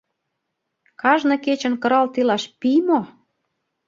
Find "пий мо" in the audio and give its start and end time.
2.59-2.99